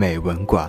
[0.00, 0.66] 美文馆》。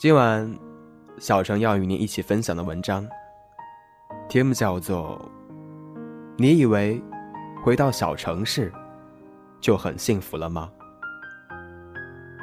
[0.00, 0.58] 今晚，
[1.18, 3.06] 小程要与您一起分享的文章，
[4.30, 5.30] 题目叫做
[6.38, 6.98] 《你以为
[7.62, 8.72] 回到小城市
[9.60, 10.72] 就很幸福了吗？》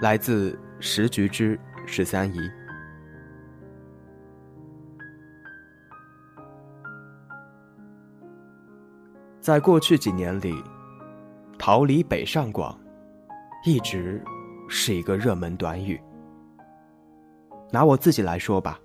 [0.03, 2.38] 来自时局之十三姨。
[9.42, 10.64] 在过去几年里，
[11.58, 12.80] 逃离北上广
[13.66, 14.23] 一直
[14.69, 15.99] 是一个热门短语。
[17.71, 18.79] 拿我自己来说吧，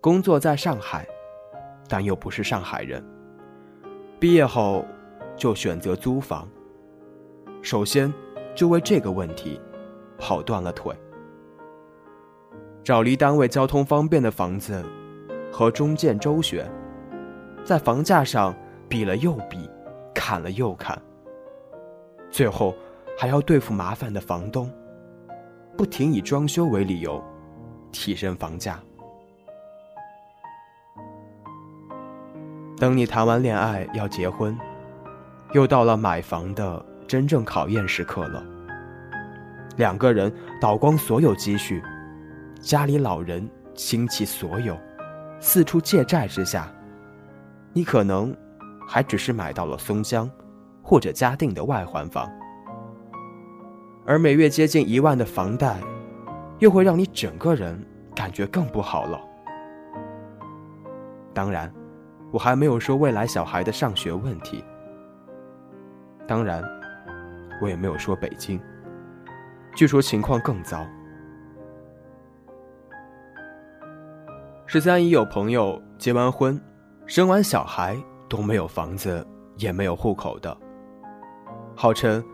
[0.00, 1.06] 工作在上海，
[1.88, 3.04] 但又不是上海人。
[4.18, 4.84] 毕业后
[5.36, 6.48] 就选择租房，
[7.62, 8.12] 首先
[8.54, 9.60] 就为这个问题
[10.18, 10.94] 跑断了腿。
[12.82, 14.84] 找离单位交通方便的房子，
[15.52, 16.70] 和中介周旋，
[17.64, 18.54] 在房价上
[18.88, 19.70] 比了又比，
[20.14, 21.00] 砍了又砍，
[22.30, 22.74] 最后
[23.16, 24.70] 还要对付麻烦的房东，
[25.76, 27.22] 不停以装修为理由。
[27.94, 28.78] 提升房价。
[32.76, 34.58] 等你谈完恋爱要结婚，
[35.52, 38.44] 又到了买房的真正考验时刻了。
[39.76, 41.82] 两个人倒光所有积蓄，
[42.60, 44.76] 家里老人倾其所有，
[45.40, 46.70] 四处借债之下，
[47.72, 48.36] 你可能
[48.86, 50.30] 还只是买到了松江
[50.82, 52.30] 或者嘉定的外环房，
[54.04, 55.76] 而每月接近一万的房贷。
[56.58, 57.78] 又会让你整个人
[58.14, 59.20] 感觉更不好了。
[61.32, 61.72] 当然，
[62.30, 64.64] 我还没有说未来小孩的上学问题。
[66.26, 66.62] 当然，
[67.60, 68.60] 我也没有说北京。
[69.74, 70.86] 据说情况更糟。
[74.66, 76.60] 十三姨有朋友结完婚，
[77.06, 77.96] 生完小孩
[78.28, 79.26] 都没有房子，
[79.56, 80.56] 也没有户口的，
[81.76, 82.24] 号称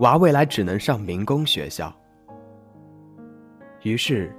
[0.00, 1.94] 娃未来只能上民工学校。
[3.86, 4.34] 于是，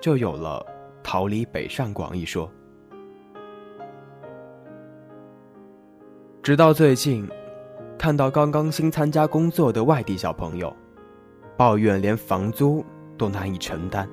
[0.00, 0.64] 就有了
[1.02, 2.50] 逃离北上广一说。
[6.42, 7.28] 直到最近，
[7.98, 10.74] 看到刚刚新参加工作的外地小朋友，
[11.58, 12.82] 抱怨连房租
[13.18, 14.08] 都难以承担。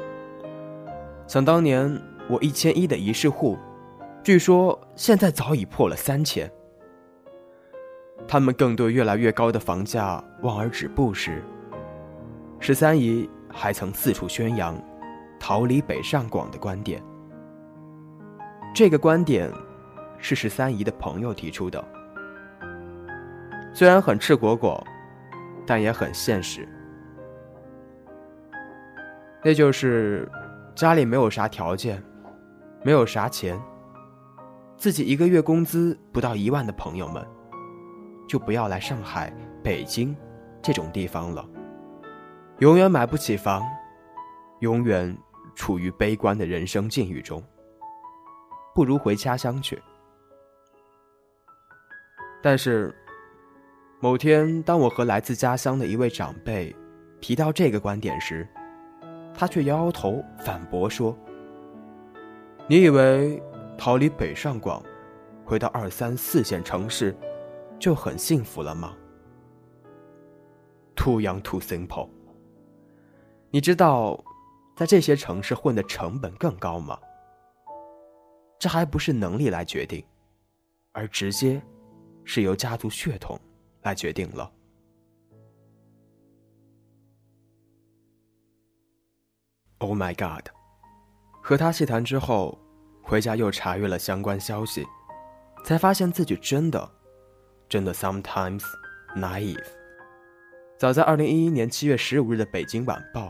[1.27, 1.97] 想当年
[2.27, 3.57] 我一千一的一室户，
[4.21, 6.51] 据说现在早已破了三千。
[8.27, 11.41] 他们更对越来越高的房价望而止步时，
[12.59, 13.29] 十三姨。
[13.61, 14.75] 还曾四处宣扬
[15.39, 16.99] “逃离北上广”的观点。
[18.73, 19.51] 这个观点
[20.17, 21.83] 是十三姨的朋友提出的，
[23.71, 24.83] 虽然很赤果果，
[25.63, 26.67] 但也很现实。
[29.43, 30.27] 那就是
[30.73, 32.03] 家里没有啥条件，
[32.81, 33.61] 没有啥钱，
[34.75, 37.23] 自己一个月工资不到一万的朋友们，
[38.27, 39.31] 就不要来上海、
[39.61, 40.15] 北京
[40.63, 41.47] 这种地方了。
[42.61, 43.67] 永远买不起房，
[44.59, 45.17] 永远
[45.55, 47.43] 处于悲观的人生境遇中，
[48.75, 49.81] 不如回家乡去。
[52.39, 52.95] 但是，
[53.99, 56.75] 某天当我和来自家乡的一位长辈
[57.19, 58.47] 提到这个观点时，
[59.33, 61.17] 他却摇摇头反驳说
[62.69, 63.41] ：“你以为
[63.75, 64.83] 逃离北上广，
[65.43, 67.17] 回到二三四线城市，
[67.79, 68.95] 就很幸福了吗
[70.95, 72.07] ？”Too young, too simple。
[73.53, 74.17] 你知道，
[74.77, 76.97] 在这些城市混的成本更高吗？
[78.57, 80.01] 这还不是能力来决定，
[80.93, 81.61] 而直接
[82.23, 83.37] 是由家族血统
[83.81, 84.49] 来决定了。
[89.79, 90.47] Oh my God！
[91.41, 92.57] 和他细谈之后，
[93.03, 94.85] 回家又查阅了相关消息，
[95.65, 96.89] 才发现自己真的，
[97.67, 98.63] 真的 sometimes
[99.17, 99.65] naive。
[100.77, 103.29] 早在二零一一年七月十五日的《北京晚报》，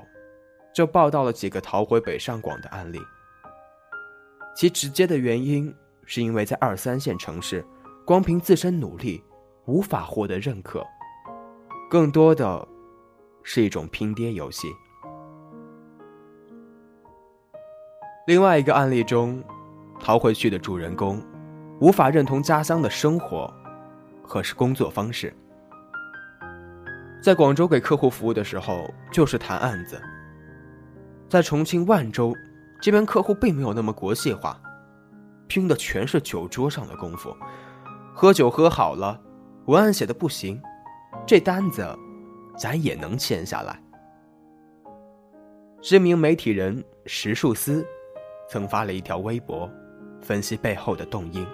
[0.73, 2.99] 就报道了几个逃回北上广的案例。
[4.55, 5.73] 其直接的原因
[6.05, 7.65] 是因为在二三线城市，
[8.05, 9.23] 光凭自身努力
[9.65, 10.85] 无法获得认可，
[11.89, 12.67] 更多的
[13.43, 14.67] 是一种拼爹游戏。
[18.27, 19.43] 另外一个案例中，
[19.99, 21.21] 逃回去的主人公
[21.79, 23.51] 无法认同家乡的生活
[24.21, 25.33] 和是工作方式，
[27.21, 29.99] 在广州给客户服务的时候就是谈案子，
[31.31, 32.35] 在重庆万州
[32.81, 34.61] 这边客户并没有那么国际化，
[35.47, 37.33] 拼的全是酒桌上的功夫，
[38.13, 39.17] 喝酒喝好了，
[39.67, 40.61] 文案写的不行，
[41.25, 41.87] 这单子
[42.57, 43.81] 咱也能签下来。
[45.81, 47.85] 知名媒体人石树思。
[48.49, 49.71] 曾发了一条微博，
[50.19, 51.47] 分析背后的动因。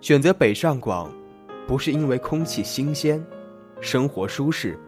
[0.00, 1.12] 选择北上广，
[1.66, 3.20] 不是因为空气新鲜、
[3.80, 4.78] 生活舒适、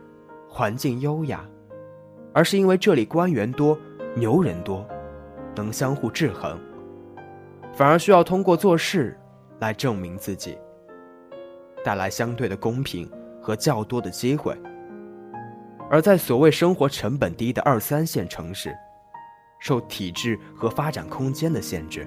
[0.49, 1.44] 环境优雅，
[2.34, 3.78] 而是因为这里官员多、
[4.14, 4.86] 牛人多，
[5.56, 6.58] 能相互制衡，
[7.72, 9.19] 反而需要通过做事
[9.60, 10.58] 来证明自己，
[11.82, 13.10] 带来相对的公平
[13.40, 14.54] 和较多的机会。
[15.90, 18.76] 而在所谓生活成本低的二三线城市。
[19.60, 22.06] 受体制和发展空间的限制，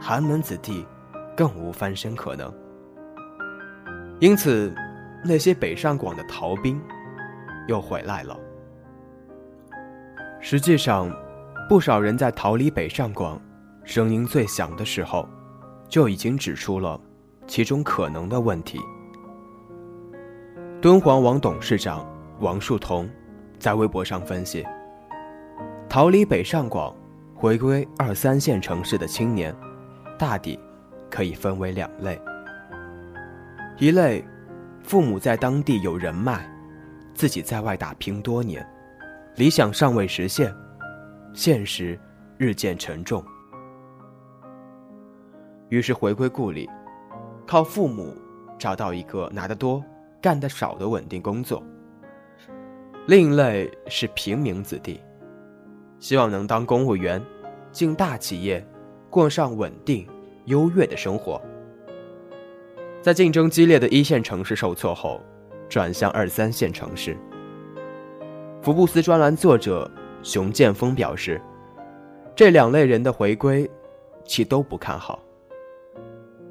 [0.00, 0.84] 寒门子弟
[1.36, 2.52] 更无翻身可能。
[4.18, 4.74] 因此，
[5.24, 6.80] 那些北上广的逃兵
[7.68, 8.36] 又回来了。
[10.40, 11.10] 实际上，
[11.68, 13.40] 不少人在逃离北上广
[13.84, 15.28] 声音最响的时候，
[15.88, 16.98] 就已经指出了
[17.46, 18.78] 其中可能的问题。
[20.80, 22.06] 敦煌网董事长
[22.38, 23.08] 王树桐
[23.58, 24.64] 在微博上分析。
[25.88, 26.94] 逃离北上广，
[27.34, 29.54] 回归二三线城市的青年，
[30.16, 30.58] 大抵
[31.10, 32.20] 可以分为两类。
[33.78, 34.24] 一类，
[34.84, 36.48] 父母在当地有人脉，
[37.12, 38.64] 自己在外打拼多年，
[39.38, 40.52] 理想尚未实现，
[41.32, 41.96] 现实
[42.38, 43.24] 日渐沉重，
[45.68, 46.68] 于是回归故里，
[47.46, 48.12] 靠父母
[48.58, 49.80] 找到一个拿得多、
[50.20, 51.62] 干得少的稳定工作。
[53.06, 55.00] 另一类是平民子弟。
[56.00, 57.24] 希望能当公务员，
[57.70, 58.66] 进大企业，
[59.08, 60.04] 过上稳定、
[60.46, 61.40] 优越的生活。
[63.00, 65.20] 在竞争激烈的一线城市受挫后，
[65.68, 67.16] 转向二三线城市。
[68.60, 69.88] 福布斯专栏作者
[70.22, 71.40] 熊建峰表示，
[72.34, 73.70] 这两类人的回归，
[74.24, 75.20] 其都不看好。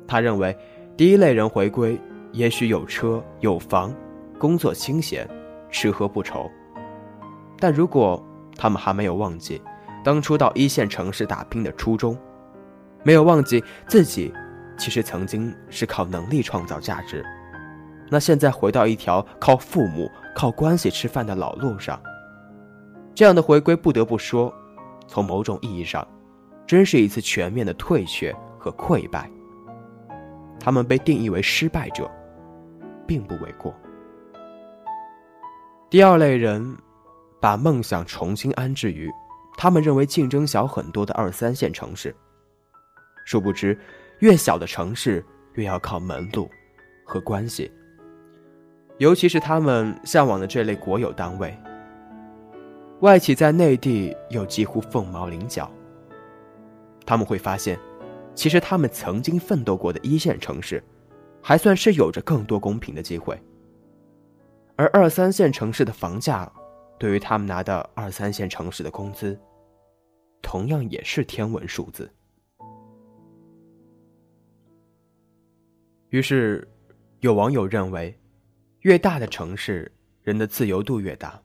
[0.07, 0.57] 他认为，
[0.95, 2.00] 第一类人回归，
[2.31, 3.94] 也许有车有房，
[4.39, 5.30] 工作清闲，
[5.69, 6.50] 吃喝不愁，
[7.59, 8.24] 但如果
[8.56, 9.62] 他们还没有忘记
[10.03, 12.18] 当初到一线城市打拼的初衷，
[13.03, 14.33] 没有忘记自己
[14.77, 17.24] 其实曾经是靠能力创造价值。
[18.09, 22.01] 那现在回到一条靠父母、靠关系吃饭的老路上，
[23.13, 24.54] 这样的回归，不得不说，
[25.07, 26.07] 从某种意义上，
[26.65, 29.30] 真是一次全面的退却和溃败。
[30.59, 32.09] 他们被定义为失败者，
[33.05, 33.74] 并不为过。
[35.89, 36.77] 第二类人。
[37.39, 39.12] 把梦想重新安置于
[39.55, 42.13] 他们认为竞争小很多的二三线城市，
[43.25, 43.79] 殊不知，
[44.20, 46.50] 越小的城市越要靠门路
[47.05, 47.72] 和关系。
[48.98, 51.56] 尤其是他们向往的这类国有单位，
[53.01, 55.72] 外企在内地又几乎凤毛麟角。
[57.06, 57.80] 他们会发现，
[58.34, 60.84] 其实他们曾经奋斗过的一线城市，
[61.42, 63.39] 还算是有着更多公平的机会，
[64.75, 66.51] 而二三线城市的房价。
[67.00, 69.39] 对于他们拿的二三线城市的工资，
[70.42, 72.12] 同样也是天文数字。
[76.10, 76.68] 于是，
[77.20, 78.20] 有网友认为，
[78.81, 79.91] 越大的城市，
[80.24, 81.41] 人的自由度越大。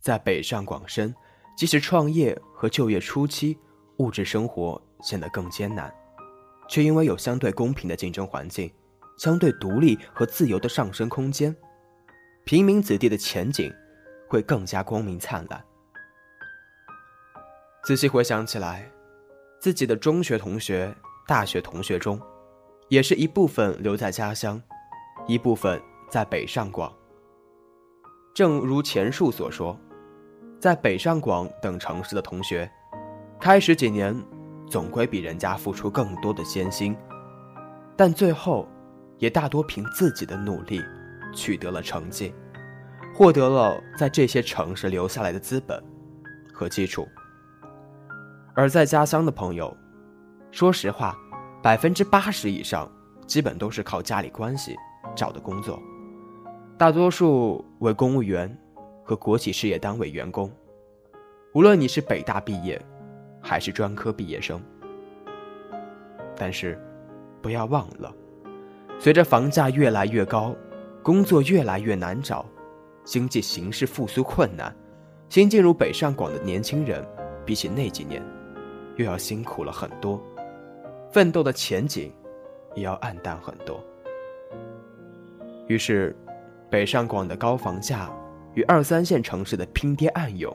[0.00, 1.14] 在北上广深，
[1.56, 3.58] 即使创业和就业初期，
[3.98, 5.92] 物质生活显得更艰难，
[6.68, 8.72] 却因为有相对公平的竞争环境，
[9.18, 11.54] 相对独立和自由的上升空间，
[12.44, 13.72] 平民子弟的前景。
[14.30, 15.64] 会更加光明灿烂。
[17.82, 18.86] 仔细回想起来，
[19.58, 20.94] 自己的中学同学、
[21.26, 22.20] 大学同学中，
[22.90, 24.62] 也是一部分留在家乡，
[25.26, 26.92] 一部分在北上广。
[28.34, 29.78] 正如前述所说，
[30.60, 32.70] 在北上广等城市的同学，
[33.40, 34.14] 开始几年
[34.68, 36.96] 总归比人家付出更多的艰辛，
[37.96, 38.68] 但最后，
[39.18, 40.82] 也大多凭自己的努力
[41.34, 42.32] 取得了成绩。
[43.14, 45.82] 获得了在这些城市留下来的资本，
[46.52, 47.08] 和基础。
[48.54, 49.76] 而在家乡的朋友，
[50.52, 51.16] 说实话，
[51.60, 52.88] 百分之八十以上
[53.26, 54.76] 基本都是靠家里关系
[55.16, 55.82] 找的工作，
[56.78, 58.56] 大多数为公务员
[59.02, 60.48] 和国企事业单位员工。
[61.52, 62.80] 无论你是北大毕业，
[63.42, 64.62] 还是专科毕业生，
[66.36, 66.80] 但是
[67.42, 68.14] 不要忘了，
[69.00, 70.54] 随着房价越来越高，
[71.02, 72.46] 工作越来越难找，
[73.02, 74.72] 经济形势复苏困难，
[75.28, 77.04] 新进入北上广的年轻人，
[77.44, 78.22] 比起那几年。
[78.94, 80.22] 又要辛苦了很多，
[81.10, 82.12] 奋斗的前景
[82.76, 83.82] 也要暗淡很多。
[85.66, 86.16] 于是，
[86.70, 88.10] 北上广的高房价
[88.54, 90.54] 与二三线城市的拼爹暗涌，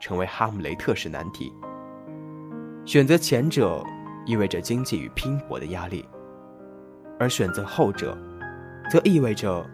[0.00, 1.52] 成为哈姆雷特式难题。
[2.84, 3.84] 选择前者
[4.26, 6.04] 意味着经济与拼搏的压力，
[7.18, 8.16] 而选择后者，
[8.90, 9.64] 则意味着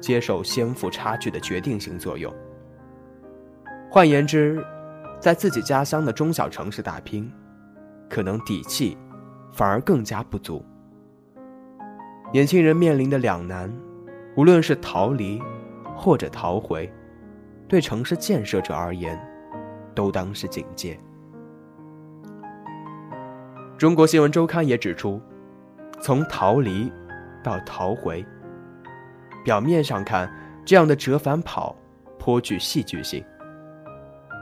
[0.00, 2.32] 接受先富差距的决定性作用。
[3.90, 4.64] 换言之，
[5.18, 7.30] 在自己家乡的中小城市打拼。
[8.10, 8.96] 可能底气
[9.52, 10.64] 反而更加不足。
[12.32, 13.70] 年轻人面临的两难，
[14.36, 15.42] 无论是逃离
[15.96, 16.92] 或者逃回，
[17.66, 19.18] 对城市建设者而言，
[19.94, 20.98] 都当是警戒。
[23.76, 25.20] 中国新闻周刊也指出，
[26.00, 26.92] 从逃离
[27.42, 28.24] 到逃回，
[29.44, 30.32] 表面上看，
[30.64, 31.76] 这样的折返跑
[32.18, 33.24] 颇具戏剧性，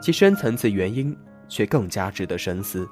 [0.02, 1.16] 其深层次原因
[1.49, 2.88] 却更加值得深思。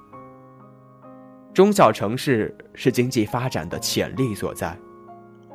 [1.53, 4.77] 中小城市是经济发展的潜力所在，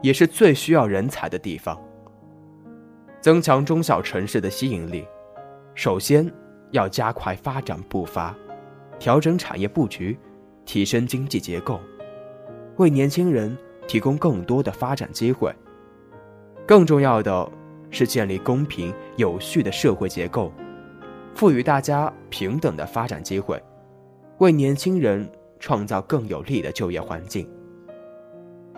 [0.02, 1.80] 也是最需要人才的地方。
[3.22, 5.06] 增强中小城市的吸引力，
[5.76, 6.32] 首先
[6.72, 8.36] 要加快发展步伐，
[8.98, 10.18] 调整产业布局，
[10.66, 11.80] 提升经济结构，
[12.78, 15.54] 为年轻人提供更多的发展机会。
[16.66, 17.52] 更重要的
[17.90, 20.52] 是建立公平有序的社会结构，
[21.36, 23.62] 赋予大家平等的发展机会，
[24.38, 25.30] 为年轻人。
[25.62, 27.46] 创造更有利的就业环境，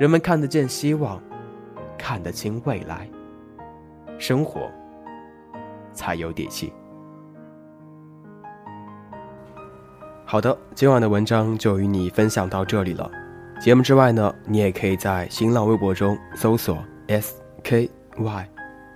[0.01, 1.22] 人们看得见希望，
[1.96, 3.08] 看得清未来，
[4.17, 4.62] 生活
[5.93, 6.74] 才有底气。
[10.25, 13.12] 好的，今晚的文章就与你分享到这里了。
[13.60, 17.88] 节目之外呢，你也可以在新浪微博中搜索 “skY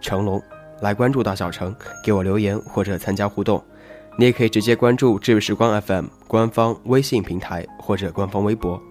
[0.01, 0.41] 成龙”
[0.81, 3.63] 来关注到小程，给我留言或者参加互动。
[4.17, 8.81] 你也可以直接关注“智慧时光 FM” 官方微信平台或者官方微博。